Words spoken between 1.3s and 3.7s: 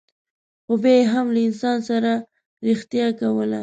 له انسان سره رښتیا کوله.